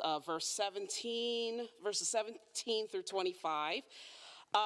uh, 0.00 0.18
verse 0.18 0.46
17, 0.46 1.66
verses 1.82 2.08
17 2.08 2.88
through 2.88 3.02
25. 3.02 3.82
Um, 4.54 4.60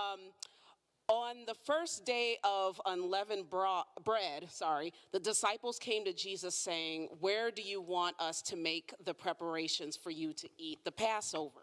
on 1.08 1.44
the 1.46 1.54
first 1.54 2.06
day 2.06 2.38
of 2.44 2.80
unleavened 2.86 3.50
bro- 3.50 3.82
bread, 4.04 4.46
sorry, 4.50 4.92
the 5.12 5.20
disciples 5.20 5.78
came 5.78 6.04
to 6.04 6.12
Jesus 6.12 6.54
saying, 6.54 7.08
Where 7.20 7.50
do 7.50 7.62
you 7.62 7.80
want 7.80 8.16
us 8.20 8.40
to 8.42 8.56
make 8.56 8.94
the 9.04 9.12
preparations 9.12 9.96
for 9.96 10.10
you 10.10 10.32
to 10.34 10.48
eat 10.58 10.84
the 10.84 10.92
Passover? 10.92 11.60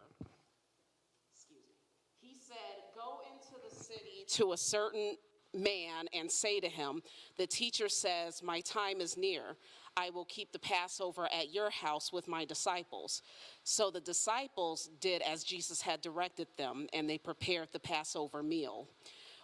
Excuse 1.33 1.63
me. 1.67 1.75
He 2.19 2.35
said, 2.35 2.83
Go 2.95 3.21
into 3.33 3.55
the 3.67 3.83
city 3.83 4.25
to 4.27 4.51
a 4.53 4.57
certain 4.57 5.15
man 5.53 6.07
and 6.13 6.29
say 6.31 6.59
to 6.59 6.69
him, 6.69 7.01
The 7.37 7.47
teacher 7.47 7.89
says, 7.89 8.43
My 8.43 8.59
time 8.61 9.01
is 9.01 9.17
near. 9.17 9.55
I 9.97 10.09
will 10.09 10.25
keep 10.25 10.51
the 10.51 10.59
Passover 10.59 11.25
at 11.25 11.53
your 11.53 11.69
house 11.69 12.13
with 12.13 12.27
my 12.27 12.45
disciples. 12.45 13.21
So 13.63 13.91
the 13.91 14.01
disciples 14.01 14.89
did 14.99 15.21
as 15.21 15.43
Jesus 15.43 15.81
had 15.81 16.01
directed 16.01 16.47
them, 16.57 16.87
and 16.93 17.09
they 17.09 17.17
prepared 17.17 17.69
the 17.71 17.79
Passover 17.79 18.43
meal. 18.43 18.87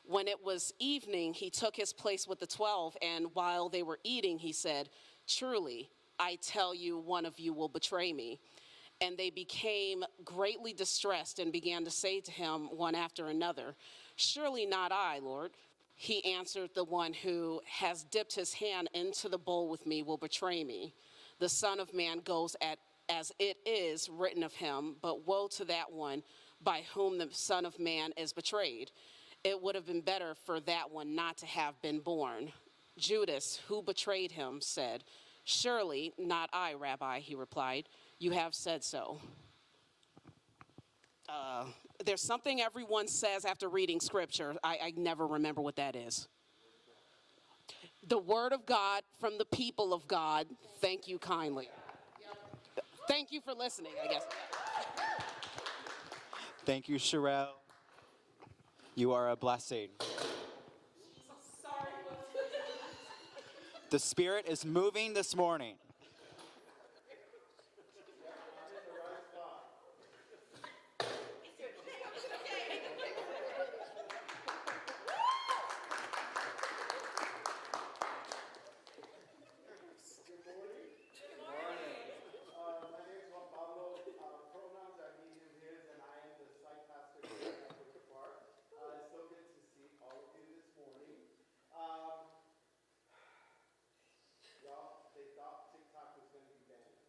When 0.06 0.28
it 0.28 0.44
was 0.44 0.74
evening, 0.80 1.34
he 1.34 1.50
took 1.50 1.76
his 1.76 1.92
place 1.92 2.28
with 2.28 2.40
the 2.40 2.48
twelve, 2.48 2.96
and 3.02 3.28
while 3.34 3.70
they 3.70 3.84
were 3.84 4.00
eating, 4.04 4.38
he 4.38 4.52
said, 4.52 4.90
Truly, 5.28 5.90
I 6.20 6.38
tell 6.42 6.76
you, 6.76 6.98
one 6.98 7.26
of 7.26 7.40
you 7.40 7.54
will 7.54 7.70
betray 7.70 8.14
me. 8.14 8.40
And 9.02 9.18
they 9.18 9.30
became 9.30 10.06
greatly 10.24 10.72
distressed 10.72 11.40
and 11.40 11.52
began 11.52 11.84
to 11.84 11.92
say 11.92 12.22
to 12.22 12.32
him 12.32 12.70
one 12.72 12.96
after 12.96 13.28
another, 13.28 13.76
Surely 14.16 14.66
not 14.66 14.92
I, 14.92 15.20
Lord. 15.20 15.52
He 15.96 16.24
answered, 16.34 16.72
The 16.74 16.84
one 16.84 17.14
who 17.14 17.62
has 17.68 18.04
dipped 18.04 18.36
his 18.36 18.54
hand 18.54 18.90
into 18.94 19.30
the 19.30 19.38
bowl 19.38 19.70
with 19.70 19.88
me 19.88 20.04
will 20.04 20.18
betray 20.18 20.64
me. 20.64 20.94
The 21.40 21.50
Son 21.50 21.80
of 21.80 21.94
Man 21.94 22.20
goes 22.20 22.56
at 22.62 22.80
as 23.08 23.32
it 23.40 23.58
is 23.66 24.10
written 24.10 24.44
of 24.44 24.54
him, 24.54 24.96
but 25.02 25.28
woe 25.28 25.48
to 25.48 25.66
that 25.66 25.92
one 25.92 26.24
by 26.62 26.84
whom 26.94 27.18
the 27.18 27.30
Son 27.32 27.66
of 27.66 27.80
Man 27.80 28.12
is 28.18 28.34
betrayed. 28.34 28.92
It 29.44 29.62
would 29.62 29.76
have 29.76 29.86
been 29.86 30.02
better 30.02 30.36
for 30.46 30.60
that 30.62 30.92
one 30.92 31.16
not 31.16 31.38
to 31.38 31.46
have 31.46 31.80
been 31.82 32.00
born. 32.00 32.52
Judas, 32.98 33.60
who 33.68 33.84
betrayed 33.84 34.32
him, 34.32 34.60
said, 34.62 35.04
Surely 35.44 36.14
not 36.18 36.50
I, 36.52 36.74
Rabbi, 36.74 37.20
he 37.20 37.36
replied. 37.36 37.88
You 38.18 38.32
have 38.32 38.56
said 38.56 38.84
so. 38.84 39.20
Uh, 41.30 41.66
there's 42.04 42.22
something 42.22 42.62
everyone 42.62 43.08
says 43.08 43.46
after 43.46 43.70
reading 43.70 44.00
scripture. 44.00 44.56
I, 44.64 44.80
I 44.84 44.94
never 44.98 45.26
remember 45.26 45.62
what 45.62 45.76
that 45.78 45.96
is. 45.96 46.28
The 48.08 48.18
word 48.18 48.54
of 48.54 48.66
God 48.66 49.04
from 49.20 49.38
the 49.38 49.46
people 49.46 49.94
of 49.94 50.08
God. 50.08 50.48
Thank 50.82 51.08
you 51.08 51.18
kindly. 51.18 51.70
Thank 53.08 53.32
you 53.32 53.40
for 53.42 53.54
listening, 53.54 53.94
I 54.04 54.12
guess. 54.12 54.24
Thank 56.66 56.90
you, 56.90 56.98
Sherelle. 56.98 57.50
You 58.96 59.14
are 59.14 59.30
a 59.30 59.36
blessing. 59.36 59.90
The 63.92 64.00
Spirit 64.00 64.46
is 64.48 64.66
moving 64.66 65.14
this 65.14 65.36
morning. 65.36 65.76
Good 80.26 80.42
morning. 80.42 80.90
Good 81.16 81.38
morning. 81.38 81.98
Uh, 82.52 82.92
my 82.92 83.02
name 83.06 83.22
is 83.22 83.30
Juan 83.30 83.48
Pablo. 83.54 84.02
Uh, 84.18 84.46
pronouns 84.50 84.98
are 84.98 85.14
he, 85.22 85.38
him, 85.38 85.54
his, 85.62 85.86
and 85.94 86.02
I 86.02 86.16
am 86.26 86.34
the 86.42 86.50
site 86.60 86.84
pastor 86.90 87.22
here 87.24 87.54
at 87.54 87.78
Wicker 87.78 88.04
Park. 88.10 88.46
Uh, 88.74 89.00
it's 89.00 89.14
so 89.14 89.30
good 89.30 89.46
to 89.46 89.62
see 89.72 89.96
all 90.02 90.28
of 90.28 90.34
you 90.36 90.46
this 90.58 90.68
morning. 90.76 91.22
Um, 91.72 92.26
y'all, 94.66 95.14
they 95.14 95.30
thought 95.38 95.70
TikTok 95.72 96.18
was 96.18 96.28
going 96.34 96.46
to 96.46 96.52
be 96.52 96.66
banned, 96.66 97.06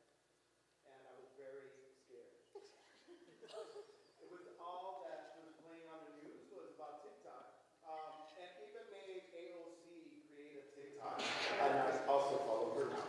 and 0.86 1.00
I 1.08 1.12
was 1.16 1.32
very 1.40 1.72
scared. 2.04 2.36
it 2.52 4.28
was 4.28 4.44
all 4.60 5.08
that 5.08 5.40
was 5.40 5.56
playing 5.64 5.88
on 5.88 6.04
the 6.04 6.14
news 6.20 6.46
was 6.52 6.74
about 6.76 7.00
TikTok. 7.00 7.64
Um, 7.86 8.26
and 8.34 8.50
even 8.66 8.84
made 8.90 9.24
AOC 9.30 10.26
create 10.28 10.58
a 10.58 10.66
TikTok. 10.74 11.22
And 11.62 11.72
I 11.80 12.02
also 12.10 12.42
follow 12.44 12.74
her 12.76 12.90
now. 12.92 13.06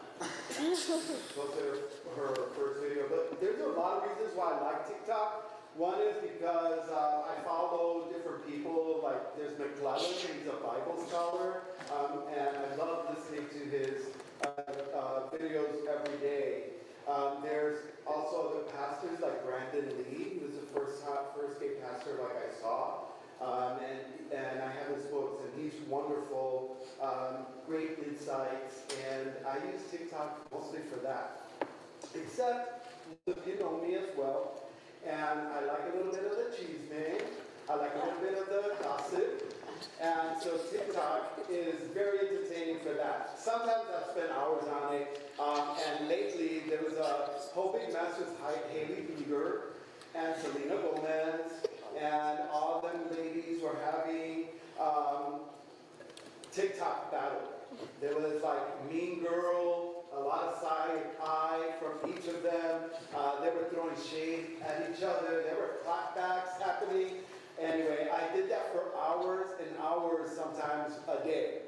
Those 0.87 1.03
are 1.35 1.75
her 2.15 2.33
first 2.55 2.79
video. 2.79 3.03
But 3.09 3.41
there's 3.41 3.59
a 3.59 3.75
lot 3.77 3.97
of 3.97 4.09
reasons 4.09 4.37
why 4.37 4.55
I 4.55 4.71
like 4.71 4.87
TikTok. 4.87 5.51
One 5.75 5.99
is 5.99 6.15
because 6.23 6.87
uh, 6.87 7.27
I 7.27 7.43
follow 7.43 8.07
different 8.07 8.47
people. 8.47 9.01
Like 9.03 9.35
there's 9.35 9.59
McClellan, 9.59 9.99
he's 9.99 10.47
a 10.47 10.55
Bible 10.63 10.95
scholar, 11.07 11.63
um, 11.91 12.23
and 12.31 12.55
I 12.55 12.75
love 12.77 13.13
listening 13.13 13.49
to 13.51 13.69
his 13.69 14.05
uh, 14.45 14.47
uh, 14.95 15.29
videos 15.35 15.75
every 15.91 16.17
day. 16.19 16.63
Um, 17.05 17.43
there's 17.43 17.79
also 18.05 18.63
the 18.63 18.71
pastors 18.71 19.19
like 19.19 19.43
Brandon 19.43 19.91
Lee, 20.07 20.39
who 20.39 20.47
was 20.47 20.55
the 20.55 20.67
first 20.71 21.03
first 21.35 21.59
gay 21.59 21.83
pastor 21.83 22.15
like 22.23 22.47
I 22.47 22.61
saw. 22.61 23.03
Um, 23.39 23.77
and, 23.83 23.99
and 24.33 24.63
I 24.63 24.71
have 24.71 24.95
his 24.95 25.05
books, 25.05 25.43
and 25.43 25.51
he's 25.61 25.79
wonderful, 25.87 26.76
um, 27.01 27.45
great 27.67 27.99
insights, 28.05 28.81
and 29.11 29.31
I 29.47 29.55
use 29.71 29.81
TikTok 29.91 30.47
mostly 30.51 30.79
for 30.91 30.99
that. 31.01 31.43
Except, 32.15 32.87
you 33.27 33.59
know 33.59 33.79
me 33.81 33.95
as 33.95 34.15
well, 34.17 34.63
and 35.05 35.15
I 35.15 35.65
like 35.65 35.93
a 35.93 35.97
little 35.97 36.11
bit 36.11 36.25
of 36.25 36.37
the 36.37 36.55
cheese 36.57 36.89
man, 36.89 37.21
I 37.69 37.75
like 37.75 37.91
a 37.95 38.05
little 38.05 38.21
bit 38.21 38.37
of 38.39 38.47
the 38.47 38.83
gossip, 38.83 39.53
and 40.01 40.41
so 40.41 40.57
TikTok 40.71 41.39
is 41.49 41.75
very 41.93 42.19
entertaining 42.29 42.79
for 42.79 42.93
that. 42.93 43.37
Sometimes 43.37 43.83
I 43.93 44.11
spend 44.11 44.31
hours 44.31 44.65
on 44.67 44.95
it, 44.95 45.31
um, 45.39 45.75
and 45.87 46.07
lately 46.07 46.63
there 46.69 46.81
was 46.81 46.97
a 46.97 47.29
whole 47.53 47.73
big 47.73 47.93
mess 47.93 48.17
with 48.17 48.29
Hailey 48.71 49.03
Bieber 49.03 49.73
and 50.15 50.35
Selena 50.41 50.81
Gomez, 50.81 51.51
and 51.99 52.39
all 52.51 52.81
them 52.81 53.01
ladies 53.11 53.61
were 53.61 53.75
having 53.83 54.45
um, 54.79 55.41
TikTok 56.57 57.11
battle. 57.11 57.43
There 58.01 58.15
was 58.15 58.41
like 58.41 58.91
Mean 58.91 59.23
Girl, 59.23 60.05
a 60.11 60.19
lot 60.19 60.45
of 60.45 60.59
side 60.59 61.03
eye 61.23 61.73
from 61.79 62.09
each 62.09 62.27
of 62.27 62.41
them. 62.41 62.81
Uh, 63.15 63.41
they 63.41 63.51
were 63.51 63.69
throwing 63.71 63.95
shade 63.95 64.57
at 64.65 64.89
each 64.91 65.03
other. 65.03 65.43
There 65.43 65.55
were 65.55 65.75
clapbacks 65.85 66.59
happening. 66.59 67.17
Anyway, 67.61 68.09
I 68.11 68.35
did 68.35 68.49
that 68.49 68.73
for 68.73 68.85
hours 68.99 69.45
and 69.59 69.69
hours, 69.79 70.31
sometimes 70.35 70.93
a 71.07 71.23
day. 71.23 71.59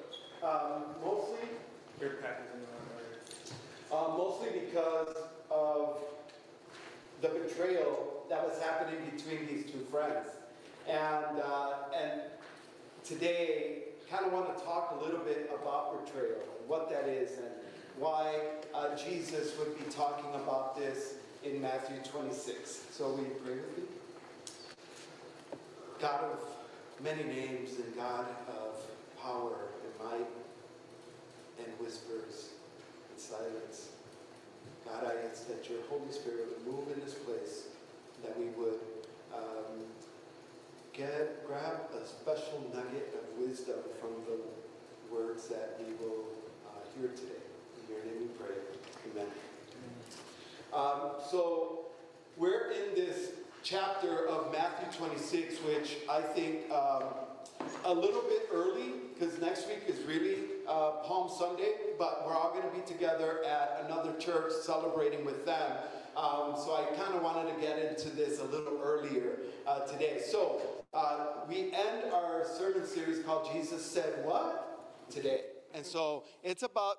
Um, 0.41 0.85
mostly, 1.05 1.37
uh, 3.91 4.15
mostly 4.17 4.49
because 4.65 5.15
of 5.51 5.99
the 7.21 7.29
betrayal 7.29 8.23
that 8.27 8.43
was 8.43 8.59
happening 8.59 8.97
between 9.15 9.45
these 9.45 9.71
two 9.71 9.85
friends. 9.91 10.29
And, 10.87 11.41
uh, 11.41 11.73
and 11.95 12.21
today, 13.03 13.88
kind 14.09 14.25
of 14.25 14.33
want 14.33 14.57
to 14.57 14.63
talk 14.63 14.97
a 14.99 15.03
little 15.03 15.19
bit 15.19 15.51
about 15.61 16.05
betrayal 16.05 16.33
and 16.33 16.67
what 16.67 16.89
that 16.89 17.07
is 17.07 17.37
and 17.37 17.47
why 17.97 18.33
uh, 18.73 18.95
Jesus 18.95 19.57
would 19.59 19.77
be 19.77 19.91
talking 19.91 20.33
about 20.35 20.75
this 20.75 21.15
in 21.43 21.61
Matthew 21.61 21.97
26. 22.11 22.85
So 22.91 23.17
you 23.17 23.35
pray 23.43 23.55
with 23.55 23.77
me? 23.77 23.83
God 26.01 26.23
of 26.23 26.39
many 27.03 27.23
names 27.23 27.71
and 27.77 27.95
God 27.95 28.25
of 28.47 28.81
power 29.21 29.55
and 29.83 30.11
might 30.11 30.27
and 31.59 31.67
whispers 31.79 32.49
and 33.11 33.19
silence. 33.19 33.89
God, 34.85 35.03
I 35.05 35.29
ask 35.29 35.47
that 35.47 35.69
your 35.69 35.79
Holy 35.89 36.11
Spirit 36.11 36.47
would 36.49 36.73
move 36.73 36.87
in 36.93 36.99
this 37.03 37.13
place, 37.13 37.67
that 38.23 38.37
we 38.39 38.45
would 38.57 38.79
um, 39.35 39.85
get 40.99 41.47
grab 41.47 41.79
a 41.95 42.05
special 42.05 42.61
nugget 42.73 43.15
of 43.15 43.47
wisdom 43.47 43.77
from 44.01 44.09
the 44.27 45.15
words 45.15 45.47
that 45.47 45.79
we 45.79 45.93
will 45.93 46.25
uh, 46.67 46.71
hear 46.93 47.07
today. 47.11 47.39
In 47.87 47.95
your 47.95 48.03
name 48.03 48.21
we 48.23 48.27
pray. 48.37 48.55
Amen. 49.09 49.31
Um, 50.73 51.11
so 51.31 51.85
we're 52.35 52.71
in 52.71 52.95
this 52.95 53.31
chapter 53.63 54.27
of 54.27 54.51
Matthew 54.51 54.91
26, 54.97 55.55
which 55.59 55.99
I 56.09 56.19
think 56.19 56.69
um, 56.69 57.03
a 57.85 57.93
little 57.93 58.23
bit 58.23 58.49
early 58.51 58.91
because 59.13 59.39
next 59.39 59.69
week 59.69 59.83
is 59.87 60.01
really 60.05 60.35
uh, 60.67 60.91
Palm 61.05 61.29
Sunday, 61.29 61.75
but 61.97 62.23
we're 62.25 62.35
all 62.35 62.51
going 62.51 62.69
to 62.69 62.75
be 62.75 62.85
together 62.85 63.41
at 63.45 63.85
another 63.85 64.11
church 64.19 64.51
celebrating 64.63 65.23
with 65.23 65.45
them. 65.45 65.77
Um, 66.17 66.55
so 66.57 66.75
I 66.75 66.93
kind 66.97 67.15
of 67.15 67.21
wanted 67.21 67.55
to 67.55 67.61
get 67.61 67.79
into 67.79 68.09
this 68.09 68.41
a 68.41 68.43
little 68.43 68.81
earlier 68.83 69.18
uh, 69.79 69.87
today. 69.87 70.19
So 70.25 70.61
uh, 70.93 71.27
we 71.47 71.71
end 71.71 72.11
our 72.13 72.45
sermon 72.45 72.85
series 72.85 73.23
called 73.23 73.49
Jesus 73.53 73.85
Said 73.85 74.25
What? 74.25 74.65
today. 75.09 75.41
And 75.73 75.85
so 75.85 76.23
it's 76.43 76.63
about 76.63 76.97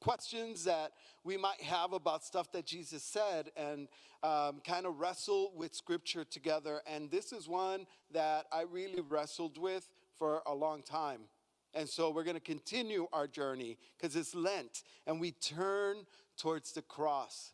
questions 0.00 0.64
that 0.64 0.92
we 1.24 1.36
might 1.36 1.60
have 1.62 1.92
about 1.92 2.24
stuff 2.24 2.50
that 2.52 2.66
Jesus 2.66 3.02
said 3.02 3.50
and 3.56 3.86
um, 4.24 4.60
kind 4.66 4.84
of 4.84 4.98
wrestle 4.98 5.52
with 5.54 5.74
scripture 5.74 6.24
together. 6.24 6.80
And 6.86 7.10
this 7.10 7.32
is 7.32 7.48
one 7.48 7.86
that 8.12 8.46
I 8.52 8.62
really 8.62 9.00
wrestled 9.00 9.58
with 9.58 9.88
for 10.18 10.42
a 10.46 10.54
long 10.54 10.82
time. 10.82 11.20
And 11.74 11.88
so 11.88 12.10
we're 12.10 12.24
going 12.24 12.36
to 12.36 12.40
continue 12.40 13.06
our 13.12 13.26
journey 13.26 13.78
because 13.96 14.16
it's 14.16 14.34
Lent 14.34 14.82
and 15.06 15.20
we 15.20 15.30
turn 15.32 15.98
towards 16.36 16.72
the 16.72 16.82
cross 16.82 17.52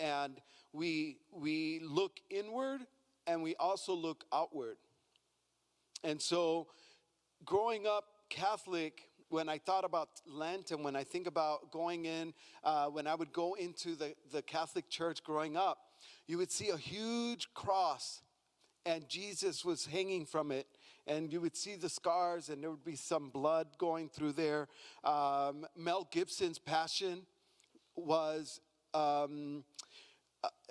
and 0.00 0.40
we, 0.72 1.18
we 1.32 1.80
look 1.84 2.18
inward 2.30 2.80
and 3.26 3.42
we 3.42 3.54
also 3.56 3.94
look 3.94 4.24
outward. 4.32 4.76
And 6.02 6.20
so 6.20 6.68
growing 7.44 7.86
up 7.86 8.04
Catholic, 8.28 9.08
when 9.28 9.48
I 9.48 9.58
thought 9.58 9.84
about 9.84 10.08
Lent 10.26 10.70
and 10.70 10.84
when 10.84 10.96
I 10.96 11.04
think 11.04 11.26
about 11.26 11.70
going 11.70 12.04
in, 12.04 12.34
uh, 12.62 12.86
when 12.86 13.06
I 13.06 13.14
would 13.14 13.32
go 13.32 13.54
into 13.54 13.96
the, 13.96 14.14
the 14.32 14.42
Catholic 14.42 14.88
Church 14.88 15.22
growing 15.22 15.56
up, 15.56 15.78
you 16.26 16.38
would 16.38 16.52
see 16.52 16.68
a 16.68 16.76
huge 16.76 17.52
cross 17.54 18.22
and 18.86 19.08
Jesus 19.08 19.64
was 19.64 19.86
hanging 19.86 20.26
from 20.26 20.50
it. 20.50 20.66
And 21.06 21.30
you 21.30 21.40
would 21.42 21.54
see 21.54 21.76
the 21.76 21.90
scars, 21.90 22.48
and 22.48 22.62
there 22.62 22.70
would 22.70 22.84
be 22.84 22.96
some 22.96 23.28
blood 23.28 23.66
going 23.76 24.08
through 24.08 24.32
there. 24.32 24.68
Um, 25.04 25.66
Mel 25.76 26.08
Gibson's 26.10 26.58
Passion 26.58 27.26
was 27.94 28.60
um, 28.94 29.64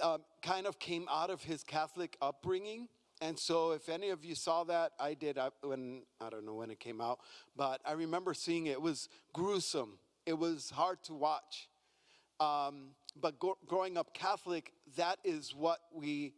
uh, 0.02 0.18
kind 0.42 0.68
of 0.68 0.80
came 0.80 1.08
out 1.10 1.30
of 1.30 1.44
his 1.44 1.64
Catholic 1.64 2.18
upbringing. 2.22 2.88
And 3.22 3.38
so, 3.38 3.72
if 3.72 3.90
any 3.90 4.10
of 4.10 4.26
you 4.26 4.36
saw 4.36 4.64
that, 4.66 4.92
I 5.00 5.14
did 5.14 5.38
I, 5.38 5.50
when 5.62 6.04
I 6.20 6.30
don't 6.30 6.46
know 6.46 6.56
when 6.56 6.72
it 6.72 6.80
came 6.80 7.00
out, 7.00 7.20
but 7.56 7.80
I 7.86 7.94
remember 7.94 8.34
seeing 8.34 8.68
it. 8.68 8.72
It 8.72 8.82
was 8.82 9.08
gruesome. 9.32 10.00
It 10.26 10.38
was 10.38 10.70
hard 10.72 11.04
to 11.04 11.14
watch. 11.14 11.70
Um, 12.40 12.90
but 13.20 13.40
go, 13.40 13.58
growing 13.68 13.98
up 13.98 14.14
Catholic, 14.14 14.74
that 14.98 15.20
is 15.24 15.54
what 15.56 15.80
we 15.94 16.34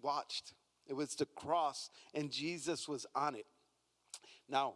watched. 0.00 0.54
It 0.86 0.94
was 0.94 1.14
the 1.14 1.26
cross, 1.26 1.90
and 2.14 2.30
Jesus 2.30 2.88
was 2.88 3.04
on 3.14 3.34
it. 3.34 3.46
Now, 4.48 4.74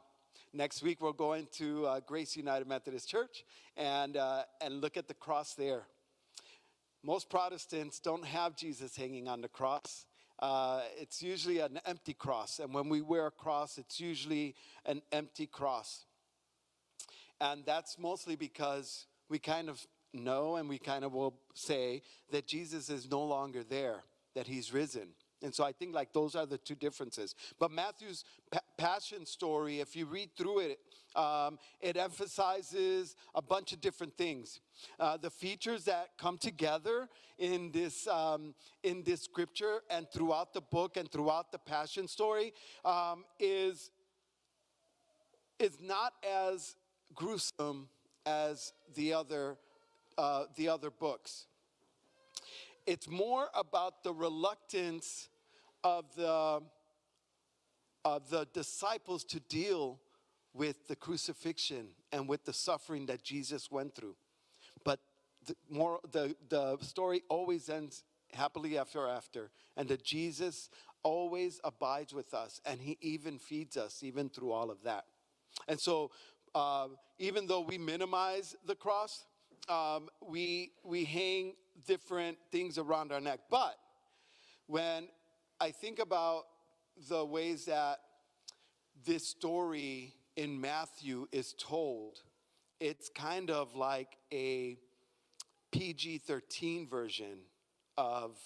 next 0.52 0.82
week 0.82 1.00
we're 1.00 1.12
going 1.12 1.48
to 1.52 1.86
uh, 1.86 2.00
Grace 2.00 2.36
United 2.36 2.68
Methodist 2.68 3.08
Church 3.08 3.44
and, 3.76 4.16
uh, 4.16 4.42
and 4.60 4.80
look 4.82 4.96
at 4.96 5.08
the 5.08 5.14
cross 5.14 5.54
there. 5.54 5.84
Most 7.04 7.28
Protestants 7.28 7.98
don't 7.98 8.24
have 8.24 8.56
Jesus 8.56 8.96
hanging 8.96 9.28
on 9.28 9.40
the 9.40 9.48
cross. 9.48 10.06
Uh, 10.38 10.82
it's 10.96 11.22
usually 11.22 11.58
an 11.60 11.80
empty 11.86 12.14
cross, 12.14 12.58
and 12.58 12.72
when 12.74 12.88
we 12.88 13.00
wear 13.00 13.26
a 13.26 13.30
cross, 13.30 13.78
it's 13.78 14.00
usually 14.00 14.54
an 14.86 15.02
empty 15.12 15.46
cross. 15.46 16.04
And 17.40 17.64
that's 17.64 17.98
mostly 17.98 18.36
because 18.36 19.06
we 19.28 19.38
kind 19.38 19.68
of 19.68 19.84
know 20.14 20.56
and 20.56 20.68
we 20.68 20.78
kind 20.78 21.04
of 21.04 21.12
will 21.12 21.34
say 21.54 22.02
that 22.30 22.46
Jesus 22.46 22.88
is 22.88 23.10
no 23.10 23.22
longer 23.22 23.62
there, 23.62 24.04
that 24.34 24.46
he's 24.46 24.72
risen. 24.72 25.08
And 25.42 25.54
so 25.54 25.64
I 25.64 25.72
think 25.72 25.94
like 25.94 26.12
those 26.12 26.34
are 26.34 26.46
the 26.46 26.58
two 26.58 26.74
differences. 26.74 27.34
But 27.58 27.70
Matthew's 27.70 28.24
pa- 28.50 28.60
passion 28.76 29.26
story, 29.26 29.80
if 29.80 29.96
you 29.96 30.06
read 30.06 30.30
through 30.36 30.60
it, 30.60 30.78
um, 31.14 31.58
it 31.80 31.96
emphasizes 31.96 33.16
a 33.34 33.42
bunch 33.42 33.72
of 33.72 33.80
different 33.80 34.16
things. 34.16 34.60
Uh, 34.98 35.16
the 35.16 35.30
features 35.30 35.84
that 35.84 36.10
come 36.18 36.38
together 36.38 37.08
in 37.38 37.70
this 37.72 38.06
um, 38.06 38.54
in 38.82 39.02
this 39.02 39.22
scripture 39.22 39.80
and 39.90 40.06
throughout 40.12 40.54
the 40.54 40.60
book 40.60 40.96
and 40.96 41.10
throughout 41.10 41.52
the 41.52 41.58
passion 41.58 42.08
story 42.08 42.52
um, 42.84 43.24
is 43.38 43.90
is 45.58 45.78
not 45.80 46.12
as 46.28 46.76
gruesome 47.14 47.88
as 48.26 48.72
the 48.94 49.12
other 49.12 49.56
uh, 50.18 50.44
the 50.56 50.68
other 50.68 50.90
books. 50.90 51.46
It's 52.86 53.08
more 53.08 53.46
about 53.54 54.02
the 54.02 54.12
reluctance 54.12 55.28
of 55.84 56.04
the, 56.16 56.62
of 58.04 58.30
the 58.30 58.46
disciples 58.52 59.24
to 59.24 59.40
deal 59.40 60.00
with 60.54 60.88
the 60.88 60.96
crucifixion 60.96 61.88
and 62.12 62.28
with 62.28 62.44
the 62.44 62.52
suffering 62.52 63.06
that 63.06 63.22
Jesus 63.22 63.70
went 63.70 63.94
through. 63.94 64.16
But 64.84 65.00
the, 65.46 65.56
more, 65.70 66.00
the, 66.10 66.36
the 66.48 66.78
story 66.80 67.22
always 67.28 67.68
ends 67.68 68.04
happily 68.32 68.78
after 68.78 69.08
after, 69.08 69.50
and 69.76 69.88
that 69.88 70.04
Jesus 70.04 70.70
always 71.02 71.60
abides 71.64 72.14
with 72.14 72.32
us, 72.34 72.60
and 72.64 72.80
he 72.80 72.96
even 73.00 73.38
feeds 73.38 73.76
us, 73.76 74.02
even 74.02 74.28
through 74.28 74.52
all 74.52 74.70
of 74.70 74.82
that. 74.84 75.04
And 75.68 75.78
so, 75.78 76.10
uh, 76.54 76.88
even 77.18 77.46
though 77.46 77.60
we 77.60 77.78
minimize 77.78 78.56
the 78.66 78.74
cross, 78.74 79.24
um, 79.68 80.08
we, 80.26 80.72
we 80.84 81.04
hang 81.04 81.54
different 81.86 82.38
things 82.50 82.78
around 82.78 83.12
our 83.12 83.20
neck. 83.20 83.40
But 83.50 83.76
when 84.66 85.08
I 85.62 85.70
think 85.70 86.00
about 86.00 86.46
the 87.08 87.24
ways 87.24 87.66
that 87.66 88.00
this 89.06 89.28
story 89.28 90.12
in 90.34 90.60
Matthew 90.60 91.28
is 91.30 91.54
told, 91.56 92.18
it's 92.80 93.08
kind 93.08 93.48
of 93.48 93.76
like 93.76 94.16
a 94.32 94.76
PG 95.70 96.18
13 96.26 96.88
version 96.88 97.42
of 97.96 98.36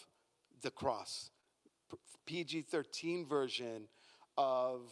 the 0.61 0.71
cross, 0.71 1.31
PG 2.27 2.61
13 2.61 3.27
version 3.27 3.89
of, 4.37 4.83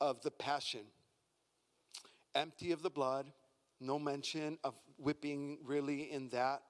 of 0.00 0.22
the 0.22 0.30
passion. 0.30 0.86
Empty 2.34 2.72
of 2.72 2.80
the 2.80 2.88
blood, 2.88 3.26
no 3.82 3.98
mention 3.98 4.56
of 4.64 4.72
whipping 4.96 5.58
really 5.62 6.10
in 6.10 6.30
that. 6.30 6.62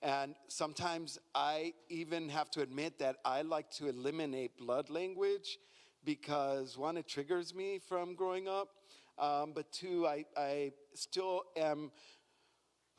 And 0.00 0.34
sometimes 0.46 1.18
I 1.34 1.74
even 1.88 2.28
have 2.28 2.50
to 2.52 2.62
admit 2.62 2.98
that 3.00 3.16
I 3.24 3.42
like 3.42 3.70
to 3.72 3.88
eliminate 3.88 4.56
blood 4.56 4.90
language 4.90 5.58
because 6.04 6.78
one, 6.78 6.96
it 6.96 7.08
triggers 7.08 7.54
me 7.54 7.80
from 7.80 8.14
growing 8.14 8.48
up, 8.48 8.68
um, 9.18 9.52
but 9.54 9.72
two, 9.72 10.06
I, 10.06 10.24
I 10.36 10.72
still 10.94 11.42
am 11.56 11.90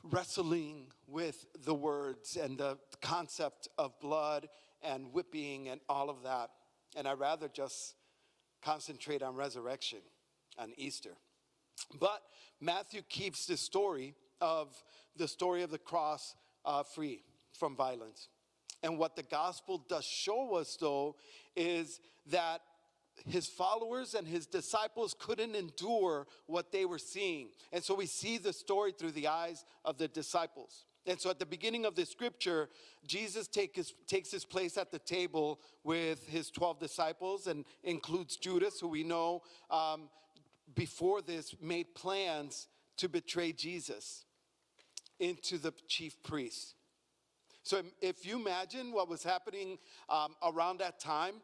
wrestling 0.03 0.87
with 1.07 1.45
the 1.63 1.73
words 1.73 2.35
and 2.35 2.57
the 2.57 2.77
concept 3.01 3.67
of 3.77 3.99
blood 3.99 4.47
and 4.81 5.13
whipping 5.13 5.69
and 5.69 5.79
all 5.87 6.09
of 6.09 6.23
that. 6.23 6.49
And 6.95 7.07
I 7.07 7.13
rather 7.13 7.47
just 7.47 7.95
concentrate 8.61 9.21
on 9.21 9.35
resurrection, 9.35 9.99
on 10.57 10.73
Easter. 10.75 11.11
But 11.97 12.21
Matthew 12.59 13.01
keeps 13.07 13.45
the 13.45 13.57
story 13.57 14.15
of 14.41 14.75
the 15.15 15.27
story 15.27 15.63
of 15.63 15.71
the 15.71 15.77
cross 15.77 16.35
uh, 16.65 16.83
free 16.83 17.23
from 17.53 17.75
violence. 17.75 18.29
And 18.81 18.97
what 18.97 19.15
the 19.15 19.23
gospel 19.23 19.83
does 19.89 20.05
show 20.05 20.55
us, 20.55 20.77
though, 20.79 21.15
is 21.55 21.99
that 22.27 22.61
his 23.25 23.47
followers 23.47 24.13
and 24.13 24.25
his 24.27 24.45
disciples 24.45 25.15
couldn't 25.19 25.55
endure 25.55 26.27
what 26.45 26.71
they 26.71 26.85
were 26.85 26.99
seeing. 26.99 27.49
And 27.73 27.83
so 27.83 27.93
we 27.93 28.05
see 28.05 28.37
the 28.37 28.53
story 28.53 28.93
through 28.97 29.11
the 29.11 29.27
eyes 29.27 29.65
of 29.83 29.97
the 29.97 30.07
disciples. 30.07 30.85
And 31.05 31.19
so 31.19 31.29
at 31.29 31.39
the 31.39 31.45
beginning 31.45 31.85
of 31.85 31.95
the 31.95 32.05
scripture, 32.05 32.69
Jesus 33.05 33.47
take 33.47 33.75
his, 33.75 33.93
takes 34.07 34.31
his 34.31 34.45
place 34.45 34.77
at 34.77 34.91
the 34.91 34.99
table 34.99 35.59
with 35.83 36.27
his 36.27 36.49
12 36.51 36.79
disciples 36.79 37.47
and 37.47 37.65
includes 37.83 38.37
Judas, 38.37 38.79
who 38.79 38.87
we 38.87 39.03
know 39.03 39.41
um, 39.69 40.09
before 40.75 41.21
this 41.21 41.55
made 41.61 41.95
plans 41.95 42.67
to 42.97 43.09
betray 43.09 43.51
Jesus 43.51 44.25
into 45.19 45.57
the 45.57 45.73
chief 45.87 46.21
priests. 46.23 46.75
So 47.63 47.81
if 48.01 48.25
you 48.25 48.39
imagine 48.39 48.91
what 48.91 49.09
was 49.09 49.23
happening 49.23 49.77
um, 50.09 50.35
around 50.43 50.79
that 50.79 50.99
time, 50.99 51.35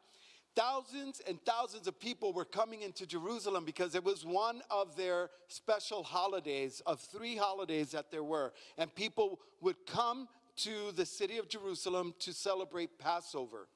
thousands 0.56 1.22
and 1.28 1.40
thousands 1.46 1.88
of 1.88 2.00
people 2.00 2.34
were 2.34 2.46
coming 2.46 2.82
into 2.82 3.06
Jerusalem 3.06 3.66
because 3.66 3.94
it 3.94 4.04
was 4.04 4.26
one 4.26 4.62
of 4.72 4.96
their 4.96 5.30
special 5.50 6.04
holidays, 6.04 6.82
of 6.86 7.00
three 7.00 7.36
holidays 7.36 7.92
that 7.92 8.12
there 8.12 8.24
were. 8.24 8.54
And 8.78 8.94
people 8.96 9.40
would 9.62 9.86
come 9.86 10.28
to 10.58 10.92
the 10.96 11.06
city 11.06 11.38
of 11.38 11.50
Jerusalem 11.50 12.14
to 12.20 12.34
celebrate 12.34 12.98
Passover. 12.98 13.68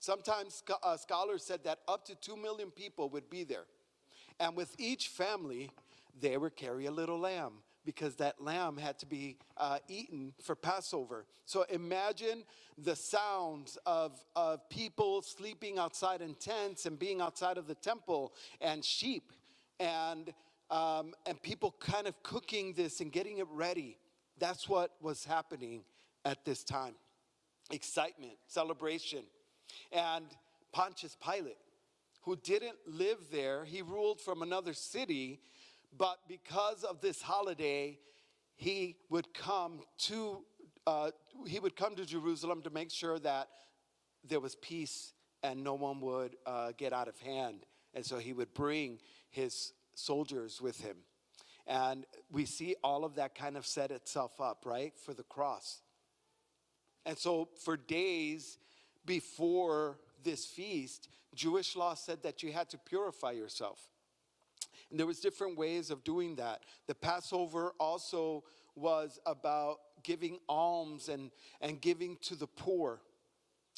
Sometimes 0.00 0.62
uh, 0.82 0.96
scholars 0.96 1.44
said 1.44 1.64
that 1.64 1.78
up 1.88 2.04
to 2.06 2.14
two 2.16 2.36
million 2.36 2.70
people 2.70 3.08
would 3.10 3.30
be 3.30 3.44
there. 3.44 3.64
And 4.40 4.56
with 4.56 4.74
each 4.78 5.08
family, 5.08 5.70
they 6.20 6.36
would 6.36 6.56
carry 6.56 6.86
a 6.86 6.90
little 6.90 7.18
lamb 7.18 7.54
because 7.88 8.16
that 8.16 8.38
lamb 8.38 8.76
had 8.76 8.98
to 8.98 9.06
be 9.06 9.38
uh, 9.56 9.78
eaten 9.88 10.34
for 10.42 10.54
Passover. 10.54 11.24
So 11.46 11.64
imagine 11.70 12.44
the 12.76 12.94
sounds 12.94 13.78
of, 13.86 14.22
of 14.36 14.68
people 14.68 15.22
sleeping 15.22 15.78
outside 15.78 16.20
in 16.20 16.34
tents 16.34 16.84
and 16.84 16.98
being 16.98 17.22
outside 17.22 17.56
of 17.56 17.66
the 17.66 17.74
temple 17.74 18.34
and 18.60 18.84
sheep 18.84 19.32
and, 19.80 20.34
um, 20.70 21.14
and 21.24 21.40
people 21.40 21.74
kind 21.80 22.06
of 22.06 22.22
cooking 22.22 22.74
this 22.74 23.00
and 23.00 23.10
getting 23.10 23.38
it 23.38 23.46
ready. 23.50 23.96
That's 24.38 24.68
what 24.68 24.90
was 25.00 25.24
happening 25.24 25.80
at 26.26 26.44
this 26.44 26.64
time 26.64 26.94
excitement, 27.70 28.34
celebration. 28.48 29.22
And 29.92 30.26
Pontius 30.72 31.16
Pilate, 31.24 31.56
who 32.20 32.36
didn't 32.36 32.76
live 32.86 33.16
there, 33.32 33.64
he 33.64 33.80
ruled 33.80 34.20
from 34.20 34.42
another 34.42 34.74
city 34.74 35.40
but 35.96 36.18
because 36.28 36.84
of 36.84 37.00
this 37.00 37.22
holiday, 37.22 37.98
he 38.56 38.96
would 39.08 39.32
come 39.34 39.80
to 39.98 40.44
uh, 40.86 41.10
he 41.46 41.60
would 41.60 41.76
come 41.76 41.94
to 41.94 42.06
Jerusalem 42.06 42.62
to 42.62 42.70
make 42.70 42.90
sure 42.90 43.18
that 43.18 43.48
there 44.24 44.40
was 44.40 44.56
peace 44.56 45.12
and 45.42 45.62
no 45.62 45.74
one 45.74 46.00
would 46.00 46.36
uh, 46.46 46.72
get 46.76 46.92
out 46.92 47.08
of 47.08 47.18
hand. 47.18 47.66
And 47.94 48.04
so 48.04 48.18
he 48.18 48.32
would 48.32 48.54
bring 48.54 48.98
his 49.30 49.72
soldiers 49.94 50.60
with 50.60 50.80
him. 50.80 50.96
And 51.66 52.06
we 52.30 52.46
see 52.46 52.74
all 52.82 53.04
of 53.04 53.16
that 53.16 53.34
kind 53.34 53.56
of 53.56 53.66
set 53.66 53.90
itself 53.90 54.40
up, 54.40 54.64
right, 54.64 54.94
for 55.04 55.12
the 55.12 55.22
cross. 55.22 55.82
And 57.04 57.18
so 57.18 57.48
for 57.62 57.76
days 57.76 58.58
before 59.04 59.98
this 60.24 60.46
feast, 60.46 61.08
Jewish 61.34 61.76
law 61.76 61.94
said 61.94 62.22
that 62.22 62.42
you 62.42 62.52
had 62.52 62.70
to 62.70 62.78
purify 62.78 63.32
yourself. 63.32 63.78
And 64.90 64.98
there 64.98 65.06
was 65.06 65.20
different 65.20 65.58
ways 65.58 65.90
of 65.90 66.04
doing 66.04 66.36
that. 66.36 66.62
The 66.86 66.94
Passover 66.94 67.72
also 67.78 68.44
was 68.74 69.18
about 69.26 69.78
giving 70.02 70.38
alms 70.48 71.08
and, 71.08 71.30
and 71.60 71.80
giving 71.80 72.16
to 72.22 72.34
the 72.34 72.46
poor. 72.46 73.00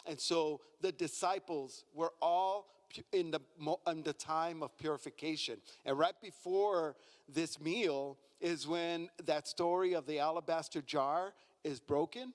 And 0.06 0.18
so 0.18 0.60
the 0.80 0.92
disciples 0.92 1.84
were 1.94 2.12
all 2.22 2.66
in 3.12 3.30
the, 3.30 3.40
in 3.86 4.02
the 4.02 4.12
time 4.12 4.62
of 4.62 4.76
purification. 4.78 5.58
And 5.84 5.98
right 5.98 6.14
before 6.20 6.96
this 7.28 7.60
meal 7.60 8.18
is 8.40 8.66
when 8.66 9.08
that 9.26 9.46
story 9.46 9.94
of 9.94 10.06
the 10.06 10.18
alabaster 10.18 10.82
jar 10.82 11.32
is 11.64 11.80
broken. 11.80 12.32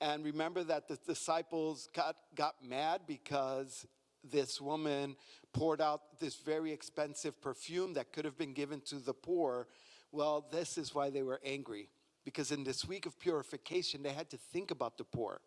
And 0.00 0.24
remember 0.24 0.64
that 0.64 0.88
the 0.88 0.96
disciples 1.06 1.88
got, 1.94 2.16
got 2.34 2.54
mad 2.66 3.02
because 3.06 3.86
this 4.22 4.60
woman 4.60 5.16
poured 5.52 5.80
out 5.80 6.20
this 6.20 6.36
very 6.36 6.72
expensive 6.72 7.40
perfume 7.40 7.94
that 7.94 8.12
could 8.12 8.24
have 8.24 8.38
been 8.38 8.52
given 8.52 8.80
to 8.82 8.96
the 8.96 9.14
poor. 9.14 9.66
Well, 10.12 10.46
this 10.50 10.78
is 10.78 10.94
why 10.94 11.10
they 11.10 11.22
were 11.22 11.40
angry. 11.44 11.88
Because 12.24 12.52
in 12.52 12.64
this 12.64 12.84
week 12.84 13.06
of 13.06 13.18
purification, 13.18 14.02
they 14.02 14.12
had 14.12 14.30
to 14.30 14.36
think 14.36 14.70
about 14.70 14.98
the 14.98 15.04
poor. 15.04 15.40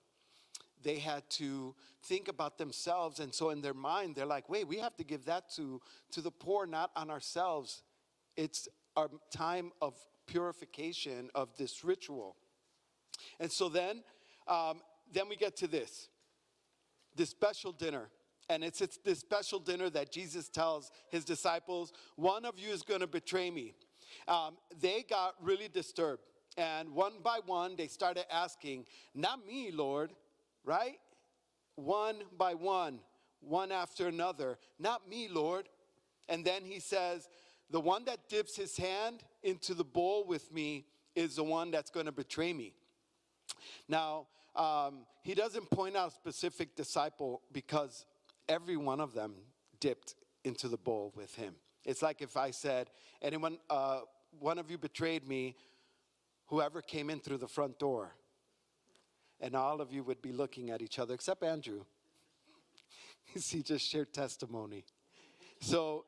They 0.82 0.98
had 0.98 1.30
to 1.32 1.76
think 2.04 2.28
about 2.28 2.58
themselves. 2.58 3.20
And 3.20 3.34
so 3.34 3.52
in 3.52 3.62
their 3.62 3.74
mind, 3.74 4.16
they're 4.16 4.26
like, 4.26 4.50
wait, 4.50 4.68
we 4.68 4.78
have 4.80 4.96
to 4.98 5.04
give 5.04 5.26
that 5.26 5.50
to, 5.56 5.82
to 6.12 6.22
the 6.22 6.32
poor, 6.32 6.66
not 6.66 6.92
on 6.96 7.10
ourselves. 7.10 7.84
It's 8.36 8.68
our 8.96 9.10
time 9.32 9.72
of 9.82 9.94
purification 10.28 11.30
of 11.36 11.56
this 11.58 11.84
ritual. 11.84 12.36
And 13.40 13.52
so 13.52 13.70
then, 13.70 14.04
um, 14.48 14.82
then 15.12 15.30
we 15.30 15.36
get 15.36 15.56
to 15.58 15.68
this, 15.68 16.10
this 17.16 17.30
special 17.30 17.72
dinner. 17.72 18.10
And 18.50 18.64
it's, 18.64 18.82
it's 18.82 18.98
this 18.98 19.20
special 19.20 19.60
dinner 19.60 19.90
that 19.92 20.12
Jesus 20.12 20.50
tells 20.50 20.92
his 21.10 21.24
disciples, 21.26 21.94
one 22.16 22.46
of 22.46 22.60
you 22.60 22.70
is 22.70 22.82
going 22.82 23.00
to 23.00 23.08
betray 23.08 23.50
me. 23.50 23.74
Um, 24.28 24.58
they 24.80 25.04
got 25.10 25.36
really 25.42 25.68
disturbed. 25.68 26.24
And 26.58 26.90
one 26.94 27.14
by 27.24 27.40
one, 27.46 27.76
they 27.76 27.88
started 27.88 28.26
asking, 28.32 28.86
Not 29.16 29.46
me, 29.48 29.72
Lord, 29.72 30.12
right? 30.64 31.00
One 31.76 32.18
by 32.38 32.54
one, 32.54 33.00
one 33.40 33.72
after 33.72 34.08
another, 34.08 34.60
Not 34.78 35.10
me, 35.10 35.28
Lord. 35.30 35.68
And 36.30 36.46
then 36.46 36.64
he 36.64 36.80
says, 36.80 37.28
The 37.72 37.80
one 37.80 38.06
that 38.06 38.30
dips 38.30 38.56
his 38.56 38.78
hand 38.78 39.24
into 39.42 39.74
the 39.74 39.84
bowl 39.84 40.26
with 40.26 40.52
me 40.54 40.86
is 41.16 41.36
the 41.36 41.44
one 41.44 41.72
that's 41.72 41.90
going 41.90 42.06
to 42.06 42.12
betray 42.12 42.54
me. 42.54 42.74
Now, 43.88 44.28
um, 44.56 45.06
he 45.24 45.34
doesn't 45.34 45.70
point 45.72 45.96
out 45.96 46.10
a 46.10 46.12
specific 46.12 46.76
disciple 46.76 47.42
because 47.52 48.06
every 48.48 48.78
one 48.78 49.00
of 49.00 49.14
them 49.14 49.34
dipped 49.80 50.16
into 50.44 50.68
the 50.68 50.78
bowl 50.78 51.14
with 51.16 51.36
him. 51.36 51.56
It's 51.86 52.02
like 52.02 52.22
if 52.22 52.38
I 52.38 52.52
said, 52.52 52.90
anyone, 53.22 53.58
uh, 53.70 54.02
one 54.40 54.58
of 54.58 54.72
you 54.72 54.78
betrayed 54.78 55.28
me, 55.28 55.56
whoever 56.48 56.82
came 56.82 57.10
in 57.10 57.20
through 57.20 57.38
the 57.38 57.48
front 57.48 57.80
door. 57.80 58.16
And 59.40 59.56
all 59.56 59.82
of 59.82 59.92
you 59.92 60.04
would 60.04 60.22
be 60.22 60.32
looking 60.32 60.70
at 60.70 60.82
each 60.82 61.00
other, 61.00 61.14
except 61.14 61.44
Andrew. 61.44 61.82
he 63.34 63.62
just 63.62 63.86
shared 63.90 64.14
testimony. 64.14 64.86
So 65.60 66.06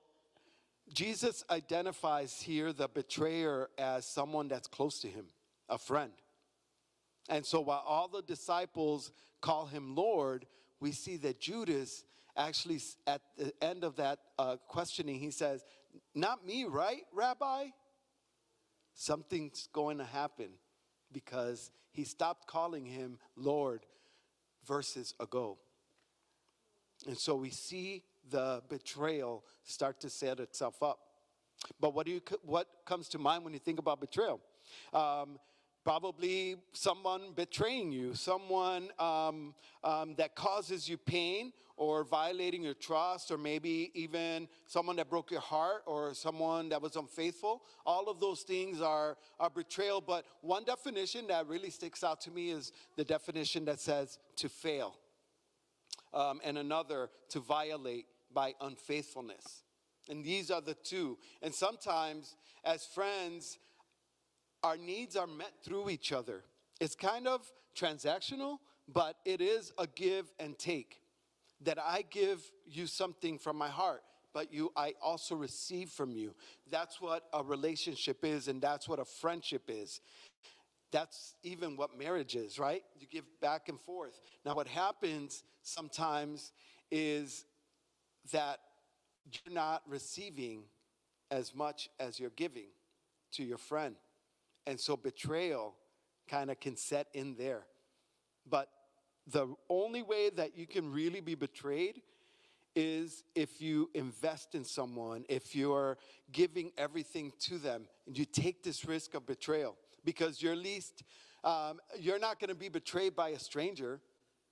Jesus 0.94 1.44
identifies 1.50 2.42
here 2.42 2.72
the 2.72 2.88
betrayer 2.88 3.70
as 3.78 4.06
someone 4.06 4.48
that's 4.48 4.68
close 4.68 5.00
to 5.00 5.08
him, 5.08 5.26
a 5.68 5.78
friend. 5.78 6.12
And 7.28 7.46
so 7.46 7.60
while 7.62 7.84
all 7.86 8.08
the 8.08 8.22
disciples 8.22 9.12
call 9.42 9.66
him 9.66 9.96
Lord, 9.96 10.46
we 10.80 10.92
see 10.92 11.18
that 11.18 11.40
Judas 11.40 12.04
actually, 12.38 12.82
at 13.08 13.22
the 13.38 13.54
end 13.62 13.84
of 13.84 13.96
that 13.98 14.20
uh, 14.38 14.58
questioning, 14.68 15.20
he 15.20 15.32
says, 15.32 15.64
Not 16.14 16.46
me, 16.46 16.66
right, 16.66 17.04
Rabbi? 17.14 17.68
Something's 18.94 19.68
going 19.74 19.98
to 19.98 20.06
happen 20.06 20.50
because 21.12 21.72
he 21.92 22.04
stopped 22.04 22.48
calling 22.48 22.86
him 22.86 23.18
Lord 23.36 23.86
verses 24.66 25.14
ago. 25.20 25.58
And 27.08 27.18
so 27.18 27.36
we 27.36 27.50
see 27.50 28.04
the 28.30 28.62
betrayal 28.70 29.44
start 29.64 30.00
to 30.02 30.10
set 30.10 30.40
itself 30.40 30.82
up. 30.82 31.00
But 31.80 31.94
what, 31.94 32.06
do 32.06 32.12
you, 32.14 32.22
what 32.44 32.68
comes 32.86 33.08
to 33.10 33.20
mind 33.20 33.44
when 33.44 33.54
you 33.54 33.60
think 33.60 33.80
about 33.80 34.00
betrayal? 34.00 34.40
Um, 34.94 35.40
probably 35.86 36.56
someone 36.74 37.32
betraying 37.36 37.92
you, 37.92 38.16
someone 38.16 38.90
um, 38.98 39.54
um, 39.84 40.16
that 40.18 40.36
causes 40.36 40.90
you 40.90 40.98
pain 40.98 41.54
or 41.78 42.04
violating 42.04 42.64
your 42.64 42.74
trust, 42.74 43.30
or 43.30 43.38
maybe 43.38 43.92
even 43.94 44.48
someone 44.66 44.96
that 44.96 45.10
broke 45.12 45.30
your 45.30 45.42
heart 45.42 45.84
or 45.86 46.16
someone 46.16 46.70
that 46.70 46.82
was 46.82 46.96
unfaithful. 46.96 47.62
All 47.86 48.10
of 48.10 48.20
those 48.20 48.42
things 48.42 48.82
are, 48.82 49.16
are 49.40 49.50
betrayal. 49.52 50.02
But 50.02 50.26
one 50.42 50.64
definition 50.64 51.28
that 51.28 51.46
really 51.48 51.70
sticks 51.70 52.04
out 52.04 52.20
to 52.22 52.32
me 52.32 52.50
is 52.50 52.72
the 52.96 53.04
definition 53.04 53.64
that 53.66 53.80
says 53.80 54.18
to 54.38 54.50
fail, 54.50 54.96
um, 56.16 56.42
and 56.44 56.58
another 56.58 57.10
to 57.30 57.40
violate 57.40 58.08
by 58.34 58.56
unfaithfulness. 58.60 59.64
And 60.10 60.24
these 60.24 60.50
are 60.50 60.62
the 60.62 60.74
two. 60.74 61.20
And 61.44 61.54
sometimes, 61.54 62.36
as 62.64 62.86
friends, 62.86 63.60
our 64.64 64.78
needs 64.78 65.16
are 65.16 65.28
met 65.28 65.52
through 65.64 65.90
each 65.90 66.12
other. 66.12 66.44
It's 66.80 66.96
kind 66.96 67.28
of 67.28 67.42
transactional, 67.76 68.58
but 68.92 69.18
it 69.26 69.42
is 69.42 69.72
a 69.78 69.88
give 69.88 70.32
and 70.40 70.58
take. 70.58 71.02
That 71.62 71.80
I 71.80 72.04
give 72.10 72.42
you 72.66 72.88
something 72.88 73.38
from 73.38 73.58
my 73.58 73.70
heart, 73.70 74.04
but 74.34 74.54
you 74.54 74.72
I 74.76 74.94
also 75.02 75.36
receive 75.36 75.90
from 75.90 76.12
you. 76.12 76.36
That's 76.70 77.00
what 77.00 77.24
a 77.34 77.44
relationship 77.44 78.26
is, 78.26 78.48
and 78.48 78.62
that's 78.62 78.90
what 78.90 79.00
a 79.00 79.06
friendship 79.06 79.64
is. 79.68 80.02
That's 80.92 81.36
even 81.44 81.78
what 81.78 81.98
marriage 81.98 82.36
is, 82.36 82.60
right? 82.60 82.84
You 83.00 83.08
give 83.08 83.26
back 83.42 83.70
and 83.70 83.80
forth. 83.82 84.20
Now, 84.46 84.56
what 84.56 84.68
happens 84.68 85.44
sometimes 85.64 86.52
is 86.92 87.46
that 88.32 88.60
you're 89.32 89.54
not 89.54 89.82
receiving 89.88 90.64
as 91.32 91.56
much 91.56 91.90
as 92.00 92.20
you're 92.20 92.30
giving 92.32 92.68
to 93.34 93.44
your 93.44 93.58
friend. 93.58 93.96
And 94.68 94.80
so 94.80 94.98
betrayal 94.98 95.76
kind 96.28 96.50
of 96.50 96.60
can 96.60 96.76
set 96.76 97.08
in 97.14 97.36
there. 97.36 97.66
But 98.50 98.70
the 99.28 99.56
only 99.70 100.04
way 100.04 100.30
that 100.32 100.58
you 100.58 100.68
can 100.68 100.92
really 100.92 101.22
be 101.22 101.36
betrayed 101.36 102.02
is 102.76 103.24
if 103.36 103.62
you 103.62 103.90
invest 103.94 104.54
in 104.54 104.64
someone, 104.64 105.24
if 105.30 105.56
you're 105.56 105.98
giving 106.32 106.72
everything 106.78 107.32
to 107.40 107.58
them, 107.58 107.88
and 108.06 108.18
you 108.18 108.26
take 108.26 108.64
this 108.64 108.86
risk 108.86 109.14
of 109.14 109.26
betrayal 109.26 109.76
because 110.04 110.42
you're 110.42 110.56
least, 110.56 111.04
um, 111.44 111.80
you're 112.00 112.20
not 112.20 112.40
going 112.40 112.50
to 112.50 112.56
be 112.56 112.70
betrayed 112.70 113.16
by 113.16 113.30
a 113.30 113.40
stranger 113.40 114.02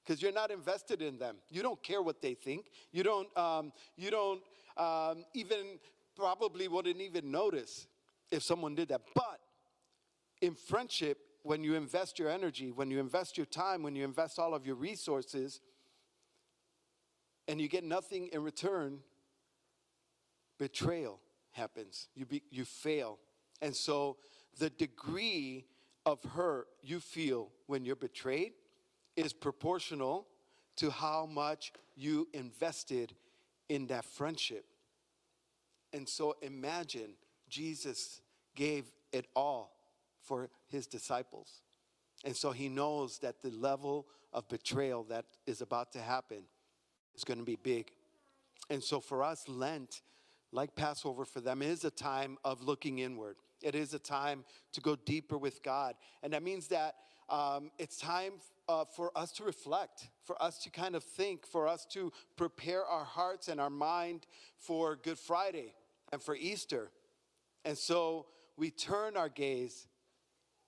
because 0.03 0.21
you're 0.21 0.31
not 0.31 0.51
invested 0.51 1.01
in 1.01 1.17
them. 1.17 1.37
You 1.49 1.61
don't 1.61 1.81
care 1.83 2.01
what 2.01 2.21
they 2.21 2.33
think. 2.33 2.67
You 2.91 3.03
don't, 3.03 3.37
um, 3.37 3.73
you 3.97 4.09
don't 4.09 4.41
um, 4.77 5.25
even 5.33 5.79
probably 6.15 6.67
wouldn't 6.67 7.01
even 7.01 7.31
notice 7.31 7.87
if 8.31 8.43
someone 8.43 8.75
did 8.75 8.89
that. 8.89 9.01
But 9.13 9.39
in 10.43 10.55
friendship, 10.55 11.19
when 11.43 11.63
you 11.63 11.73
invest 11.75 12.19
your 12.19 12.29
energy, 12.29 12.69
when 12.69 12.91
you 12.91 12.99
invest 12.99 13.37
your 13.37 13.45
time, 13.45 13.81
when 13.81 13.95
you 13.95 14.03
invest 14.03 14.37
all 14.37 14.53
of 14.53 14.65
your 14.65 14.75
resources, 14.75 15.61
and 17.47 17.61
you 17.61 17.69
get 17.69 17.85
nothing 17.85 18.27
in 18.33 18.43
return, 18.43 18.99
betrayal 20.59 21.21
happens. 21.51 22.09
You, 22.13 22.25
be, 22.25 22.43
you 22.51 22.65
fail. 22.65 23.19
And 23.61 23.73
so 23.73 24.17
the 24.59 24.69
degree 24.69 25.65
of 26.05 26.21
hurt 26.23 26.67
you 26.81 26.99
feel 26.99 27.49
when 27.67 27.85
you're 27.85 27.95
betrayed 27.95 28.51
is 29.15 29.31
proportional 29.31 30.27
to 30.75 30.89
how 30.89 31.25
much 31.25 31.71
you 31.95 32.27
invested 32.33 33.13
in 33.69 33.87
that 33.87 34.03
friendship. 34.03 34.65
And 35.93 36.07
so 36.07 36.35
imagine 36.41 37.13
Jesus 37.47 38.19
gave 38.55 38.91
it 39.13 39.27
all 39.35 39.72
for 40.23 40.49
his 40.67 40.87
disciples. 40.87 41.61
And 42.23 42.35
so 42.35 42.51
he 42.51 42.69
knows 42.69 43.19
that 43.19 43.41
the 43.41 43.51
level 43.51 44.07
of 44.31 44.47
betrayal 44.47 45.03
that 45.05 45.25
is 45.45 45.61
about 45.61 45.91
to 45.93 45.99
happen 45.99 46.43
is 47.15 47.23
going 47.23 47.39
to 47.39 47.45
be 47.45 47.57
big. 47.57 47.91
And 48.69 48.81
so 48.83 48.99
for 48.99 49.23
us, 49.23 49.47
Lent, 49.47 50.01
like 50.51 50.75
Passover 50.75 51.25
for 51.25 51.41
them, 51.41 51.61
is 51.61 51.83
a 51.83 51.91
time 51.91 52.37
of 52.43 52.61
looking 52.61 52.99
inward. 52.99 53.35
It 53.61 53.75
is 53.75 53.93
a 53.93 53.99
time 53.99 54.45
to 54.73 54.81
go 54.81 54.95
deeper 54.95 55.37
with 55.37 55.63
God. 55.63 55.95
And 56.21 56.33
that 56.33 56.43
means 56.43 56.67
that 56.69 56.95
um, 57.29 57.71
it's 57.77 57.97
time 57.97 58.33
uh, 58.67 58.85
for 58.85 59.11
us 59.17 59.31
to 59.33 59.43
reflect, 59.43 60.09
for 60.23 60.41
us 60.41 60.59
to 60.59 60.69
kind 60.69 60.95
of 60.95 61.03
think, 61.03 61.45
for 61.45 61.67
us 61.67 61.85
to 61.91 62.11
prepare 62.35 62.85
our 62.85 63.05
hearts 63.05 63.47
and 63.47 63.59
our 63.59 63.69
mind 63.69 64.25
for 64.57 64.95
Good 64.95 65.17
Friday 65.17 65.73
and 66.11 66.21
for 66.21 66.35
Easter. 66.35 66.91
And 67.65 67.77
so 67.77 68.27
we 68.57 68.69
turn 68.69 69.17
our 69.17 69.29
gaze 69.29 69.87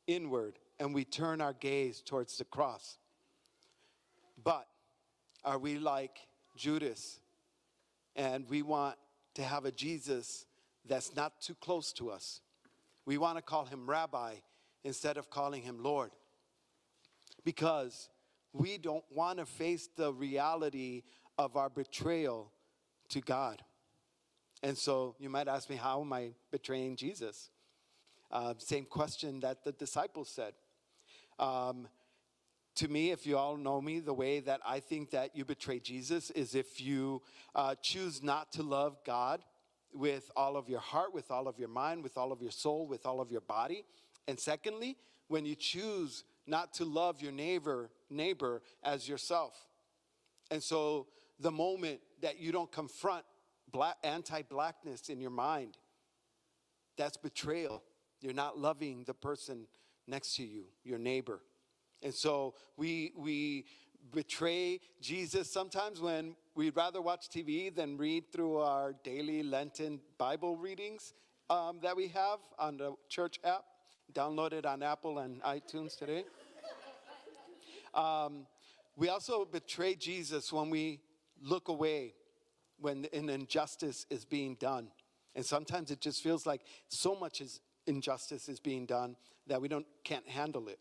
inward 0.08 0.60
and 0.80 0.94
we 0.94 1.06
turn 1.06 1.42
our 1.42 1.54
gaze 1.54 2.02
towards 2.02 2.38
the 2.38 2.46
cross. 2.46 2.98
But 4.44 4.68
are 5.44 5.58
we 5.58 5.78
like 5.78 6.18
Judas 6.56 7.20
and 8.16 8.48
we 8.50 8.62
want 8.62 8.96
to 9.36 9.44
have 9.44 9.66
a 9.66 9.72
Jesus 9.72 10.46
that's 10.88 11.16
not 11.16 11.42
too 11.42 11.56
close 11.56 11.94
to 11.94 12.12
us? 12.12 12.42
We 13.06 13.18
want 13.18 13.38
to 13.38 13.42
call 13.42 13.66
him 13.66 13.90
rabbi 13.90 14.36
instead 14.84 15.18
of 15.18 15.30
calling 15.30 15.62
him 15.62 15.82
Lord 15.82 16.12
because 17.44 18.10
we 18.54 18.78
don't 18.78 19.04
want 19.12 19.40
to 19.40 19.46
face 19.46 19.90
the 19.96 20.14
reality 20.14 21.04
of 21.38 21.56
our 21.56 21.70
betrayal 21.70 22.52
to 23.10 23.22
God. 23.22 23.62
And 24.64 24.78
so 24.78 25.16
you 25.20 25.30
might 25.30 25.48
ask 25.48 25.70
me, 25.70 25.76
how 25.76 26.02
am 26.02 26.12
I 26.14 26.32
betraying 26.52 26.96
Jesus? 26.96 27.50
Uh, 28.32 28.53
same 28.58 28.86
question 28.86 29.39
that 29.41 29.63
the 29.63 29.72
disciples 29.72 30.29
said. 30.29 30.53
Um, 31.39 31.88
to 32.75 32.88
me, 32.88 33.12
if 33.12 33.25
you 33.25 33.38
all 33.38 33.55
know 33.55 33.82
me, 33.82 34.00
the 34.00 34.13
way 34.13 34.41
that 34.41 34.60
I 34.65 34.79
think 34.79 35.12
that 35.12 35.36
you 35.36 35.46
betray 35.46 35.79
Jesus 35.79 36.29
is 36.32 36.55
if 36.55 36.82
you 36.82 37.22
uh, 37.53 37.75
choose 37.82 38.22
not 38.22 38.51
to 38.53 38.63
love 38.63 38.98
God 39.05 39.41
with 39.94 40.29
all 40.36 40.58
of 40.58 40.67
your 40.67 40.82
heart, 40.82 41.13
with 41.13 41.32
all 41.32 41.48
of 41.48 41.58
your 41.58 41.70
mind, 41.70 42.03
with 42.03 42.17
all 42.17 42.34
of 42.34 42.41
your 42.41 42.51
soul, 42.51 42.86
with 42.86 43.05
all 43.05 43.22
of 43.22 43.32
your 43.32 43.41
body. 43.41 43.86
And 44.27 44.38
secondly, 44.38 44.98
when 45.29 45.46
you 45.46 45.55
choose 45.55 46.25
not 46.46 46.74
to 46.74 46.86
love 46.86 47.22
your 47.22 47.32
neighbor 47.32 47.89
neighbor 48.10 48.62
as 48.84 49.08
yourself. 49.08 49.53
And 50.51 50.62
so 50.62 51.08
the 51.39 51.51
moment 51.51 52.01
that 52.22 52.39
you 52.39 52.51
don't 52.51 52.72
confront 52.72 53.24
black, 53.72 53.96
anti-blackness 54.03 55.10
in 55.10 55.20
your 55.20 55.32
mind, 55.32 55.77
that's 56.98 57.17
betrayal. 57.17 57.84
You're 58.25 58.34
not 58.34 58.58
loving 58.58 59.03
the 59.05 59.13
person 59.13 59.67
next 60.08 60.36
to 60.38 60.44
you, 60.44 60.63
your 60.84 60.98
neighbor. 60.98 61.41
And 62.01 62.12
so 62.12 62.55
we 62.75 63.12
we 63.15 63.65
betray 64.12 64.79
Jesus 65.00 65.48
sometimes 65.48 66.01
when 66.01 66.36
we'd 66.55 66.75
rather 66.75 67.03
watch 67.03 67.29
TV 67.29 67.74
than 67.74 67.98
read 67.98 68.32
through 68.32 68.58
our 68.58 68.96
daily 69.03 69.44
Lenten 69.44 70.00
Bible 70.17 70.58
readings 70.58 71.13
um, 71.51 71.77
that 71.84 71.96
we 71.96 72.08
have 72.08 72.39
on 72.58 72.77
the 72.77 72.96
church 73.10 73.39
app. 73.44 73.63
downloaded 74.12 74.65
on 74.65 74.82
Apple 74.82 75.20
and 75.20 75.39
iTunes 75.44 75.96
today. 75.96 76.25
Um, 77.94 78.46
we 78.98 79.08
also 79.08 79.46
betray 79.46 79.96
Jesus 79.96 80.51
when 80.51 80.70
we 80.70 81.00
look 81.41 81.70
away 81.70 82.13
when 82.77 83.08
an 83.13 83.29
injustice 83.29 84.05
is 84.10 84.25
being 84.25 84.55
done. 84.55 84.89
And 85.36 85.46
sometimes 85.46 85.91
it 85.91 86.01
just 86.01 86.24
feels 86.24 86.46
like 86.46 86.62
so 86.89 87.15
much 87.15 87.39
is 87.39 87.62
injustice 87.88 88.50
is 88.50 88.60
being 88.60 88.86
done 88.86 89.15
that 89.48 89.62
we 89.62 89.68
don't 89.68 89.86
can't 90.04 90.27
handle 90.27 90.68
it. 90.68 90.80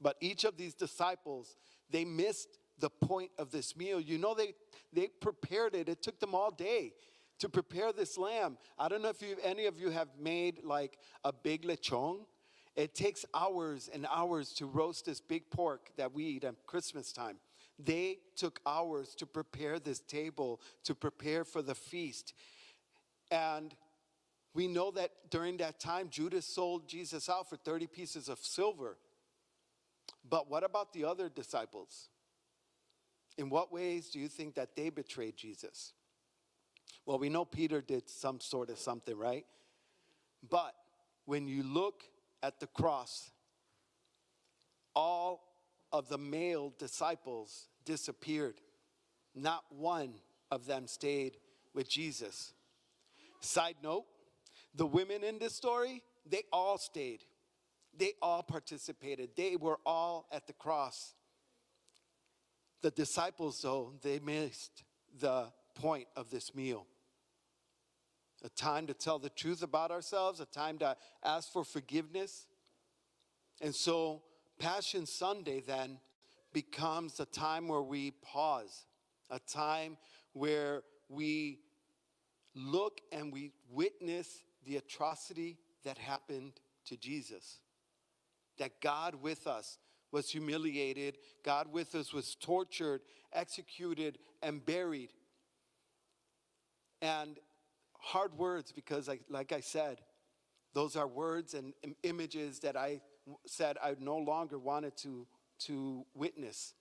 But 0.00 0.16
each 0.20 0.44
of 0.44 0.56
these 0.56 0.74
disciples, 0.74 1.56
they 1.90 2.04
missed 2.04 2.58
the 2.78 2.90
point 2.90 3.30
of 3.38 3.50
this 3.50 3.76
meal. 3.76 4.00
You 4.00 4.18
know 4.18 4.34
they 4.34 4.54
they 4.92 5.08
prepared 5.20 5.74
it. 5.74 5.88
It 5.88 6.02
took 6.02 6.20
them 6.20 6.34
all 6.34 6.50
day 6.50 6.92
to 7.38 7.48
prepare 7.48 7.92
this 7.92 8.16
lamb. 8.18 8.58
I 8.78 8.88
don't 8.88 9.02
know 9.02 9.08
if 9.08 9.22
you 9.22 9.36
any 9.42 9.66
of 9.66 9.78
you 9.78 9.90
have 9.90 10.08
made 10.18 10.62
like 10.64 10.98
a 11.24 11.32
big 11.32 11.62
lechon 11.62 12.20
it 12.76 12.94
takes 12.94 13.24
hours 13.34 13.88
and 13.92 14.06
hours 14.10 14.52
to 14.54 14.66
roast 14.66 15.06
this 15.06 15.20
big 15.20 15.48
pork 15.50 15.90
that 15.96 16.12
we 16.12 16.24
eat 16.24 16.44
at 16.44 16.54
Christmas 16.66 17.12
time. 17.12 17.36
They 17.78 18.18
took 18.36 18.60
hours 18.66 19.14
to 19.16 19.26
prepare 19.26 19.78
this 19.78 20.00
table, 20.00 20.60
to 20.84 20.94
prepare 20.94 21.44
for 21.44 21.62
the 21.62 21.74
feast. 21.74 22.34
And 23.30 23.74
we 24.54 24.68
know 24.68 24.92
that 24.92 25.10
during 25.30 25.56
that 25.58 25.80
time, 25.80 26.08
Judas 26.08 26.46
sold 26.46 26.88
Jesus 26.88 27.28
out 27.28 27.50
for 27.50 27.56
30 27.56 27.88
pieces 27.88 28.28
of 28.28 28.38
silver. 28.38 28.96
But 30.28 30.48
what 30.48 30.62
about 30.62 30.92
the 30.92 31.04
other 31.04 31.28
disciples? 31.28 32.08
In 33.36 33.50
what 33.50 33.72
ways 33.72 34.10
do 34.10 34.20
you 34.20 34.28
think 34.28 34.54
that 34.54 34.76
they 34.76 34.90
betrayed 34.90 35.36
Jesus? 35.36 35.92
Well, 37.04 37.18
we 37.18 37.28
know 37.28 37.44
Peter 37.44 37.80
did 37.80 38.08
some 38.08 38.40
sort 38.40 38.70
of 38.70 38.78
something, 38.78 39.16
right? 39.16 39.44
But 40.48 40.74
when 41.24 41.48
you 41.48 41.64
look 41.64 42.04
at 42.42 42.60
the 42.60 42.68
cross, 42.68 43.30
all 44.94 45.42
of 45.92 46.08
the 46.08 46.18
male 46.18 46.72
disciples 46.78 47.68
disappeared. 47.84 48.60
Not 49.34 49.64
one 49.70 50.14
of 50.50 50.66
them 50.66 50.86
stayed 50.86 51.38
with 51.74 51.88
Jesus. 51.88 52.52
Side 53.40 53.76
note, 53.82 54.04
the 54.74 54.86
women 54.86 55.22
in 55.22 55.38
this 55.38 55.54
story, 55.54 56.02
they 56.26 56.42
all 56.52 56.78
stayed. 56.78 57.24
They 57.96 58.12
all 58.20 58.42
participated. 58.42 59.30
They 59.36 59.56
were 59.56 59.78
all 59.86 60.26
at 60.32 60.46
the 60.46 60.52
cross. 60.52 61.14
The 62.82 62.90
disciples, 62.90 63.60
though, 63.62 63.92
they 64.02 64.18
missed 64.18 64.82
the 65.20 65.52
point 65.74 66.06
of 66.16 66.30
this 66.30 66.54
meal 66.54 66.86
a 68.44 68.48
time 68.50 68.86
to 68.86 68.94
tell 68.94 69.18
the 69.18 69.30
truth 69.30 69.62
about 69.62 69.90
ourselves, 69.90 70.38
a 70.38 70.44
time 70.44 70.76
to 70.78 70.94
ask 71.24 71.50
for 71.50 71.64
forgiveness. 71.64 72.46
And 73.62 73.74
so, 73.74 74.22
Passion 74.58 75.06
Sunday 75.06 75.60
then 75.66 75.98
becomes 76.52 77.18
a 77.18 77.24
time 77.24 77.68
where 77.68 77.82
we 77.82 78.10
pause, 78.10 78.84
a 79.30 79.38
time 79.38 79.96
where 80.34 80.82
we 81.08 81.60
look 82.54 83.00
and 83.10 83.32
we 83.32 83.52
witness 83.70 84.44
the 84.64 84.76
atrocity 84.76 85.58
that 85.84 85.98
happened 85.98 86.52
to 86.86 86.96
Jesus. 86.96 87.58
That 88.58 88.80
God 88.80 89.16
with 89.16 89.46
us 89.46 89.78
was 90.12 90.30
humiliated, 90.30 91.18
God 91.42 91.72
with 91.72 91.94
us 91.94 92.12
was 92.12 92.36
tortured, 92.36 93.00
executed, 93.32 94.18
and 94.42 94.64
buried. 94.64 95.10
And 97.02 97.38
hard 97.98 98.38
words 98.38 98.70
because, 98.70 99.08
I, 99.08 99.18
like 99.28 99.52
I 99.52 99.60
said, 99.60 100.00
those 100.72 100.94
are 100.96 101.06
words 101.06 101.54
and 101.54 101.74
images 102.02 102.60
that 102.60 102.76
I 102.76 103.00
said 103.46 103.76
I 103.82 103.94
no 103.98 104.18
longer 104.18 104.58
wanted 104.58 104.96
to, 104.98 105.26
to 105.60 106.04
witness. 106.14 106.74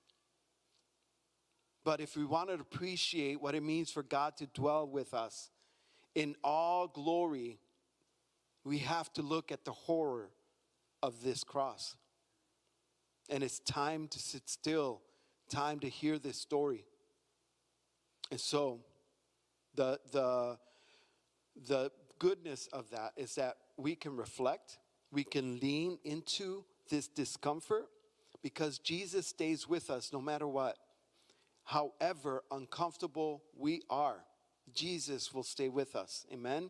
But 1.84 2.00
if 2.00 2.16
we 2.16 2.26
want 2.26 2.50
to 2.50 2.56
appreciate 2.56 3.42
what 3.42 3.56
it 3.56 3.64
means 3.64 3.92
for 3.92 4.04
God 4.04 4.38
to 4.38 4.48
dwell 4.48 4.88
with 4.88 5.14
us 5.14 5.50
in 6.16 6.36
all 6.44 6.88
glory, 6.88 7.60
we 8.64 8.80
have 8.80 9.12
to 9.14 9.22
look 9.22 9.52
at 9.52 9.66
the 9.66 9.72
horror 9.72 10.30
of 11.02 11.22
this 11.24 11.44
cross. 11.44 11.96
And 13.30 13.44
it's 13.44 13.60
time 13.60 14.08
to 14.10 14.20
sit 14.20 14.50
still, 14.50 15.02
time 15.50 15.80
to 15.80 15.90
hear 15.90 16.18
this 16.18 16.38
story. 16.38 16.86
And 18.32 18.40
so, 18.40 18.80
the, 19.76 20.00
the, 20.12 20.58
the 21.68 21.92
goodness 22.20 22.68
of 22.68 22.90
that 22.92 23.14
is 23.18 23.36
that 23.36 23.58
we 23.78 23.96
can 23.96 24.16
reflect, 24.16 24.78
we 25.12 25.24
can 25.24 25.60
lean 25.60 25.98
into 26.04 26.64
this 26.90 27.08
discomfort 27.08 27.88
because 28.42 28.78
Jesus 28.78 29.28
stays 29.28 29.68
with 29.68 29.90
us 29.90 30.12
no 30.14 30.22
matter 30.22 30.48
what. 30.48 30.78
However 31.64 32.44
uncomfortable 32.52 33.44
we 33.58 33.82
are, 33.90 34.26
Jesus 34.74 35.34
will 35.34 35.44
stay 35.44 35.70
with 35.70 35.96
us. 35.96 36.26
Amen? 36.32 36.70